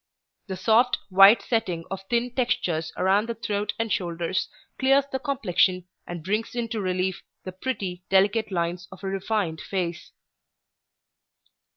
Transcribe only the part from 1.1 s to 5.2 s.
white setting of thin textures around the throat and shoulders clears the